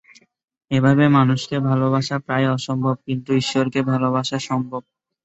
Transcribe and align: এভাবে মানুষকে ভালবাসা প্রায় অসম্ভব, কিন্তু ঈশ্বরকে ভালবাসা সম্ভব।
এভাবে 0.71 1.05
মানুষকে 1.17 1.55
ভালবাসা 1.67 2.15
প্রায় 2.25 2.47
অসম্ভব, 2.51 2.95
কিন্তু 3.05 3.29
ঈশ্বরকে 3.41 3.79
ভালবাসা 3.91 4.37
সম্ভব। 4.49 4.81